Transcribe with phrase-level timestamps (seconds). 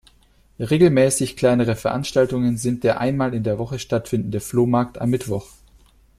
[0.59, 5.49] Regelmäßig kleinere Veranstaltungen sind der einmal in der Woche stattfindende Flohmarkt am Mittwoch.